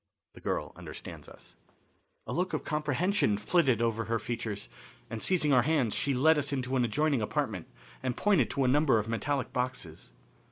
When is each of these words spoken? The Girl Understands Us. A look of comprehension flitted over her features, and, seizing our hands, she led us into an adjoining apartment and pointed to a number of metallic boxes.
The 0.33 0.41
Girl 0.41 0.73
Understands 0.75 1.29
Us. 1.29 1.57
A 2.25 2.33
look 2.33 2.53
of 2.53 2.63
comprehension 2.63 3.37
flitted 3.37 3.83
over 3.83 4.05
her 4.05 4.17
features, 4.17 4.67
and, 5.11 5.21
seizing 5.21 5.53
our 5.53 5.61
hands, 5.61 5.93
she 5.93 6.15
led 6.15 6.39
us 6.39 6.51
into 6.51 6.75
an 6.75 6.83
adjoining 6.83 7.21
apartment 7.21 7.67
and 8.01 8.17
pointed 8.17 8.49
to 8.49 8.63
a 8.63 8.67
number 8.67 8.97
of 8.97 9.07
metallic 9.07 9.53
boxes. 9.53 10.13